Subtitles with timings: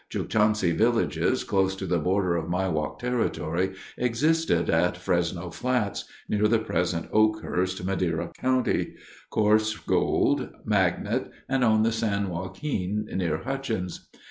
[0.11, 6.57] Chukchansi villages close to the border of Miwok territory existed at Fresno Flats (near the
[6.57, 8.95] present Oakhurst, Madera County),
[9.29, 14.07] Coarse Gold, Magnet, and on the San Joaquin near Hutchins.